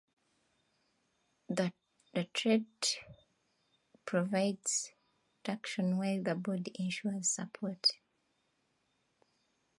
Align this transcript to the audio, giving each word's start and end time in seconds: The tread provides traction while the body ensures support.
The 1.47 1.71
tread 2.33 2.65
provides 4.03 4.93
traction 5.43 5.99
while 5.99 6.23
the 6.23 6.33
body 6.33 6.71
ensures 6.79 7.29
support. 7.29 7.85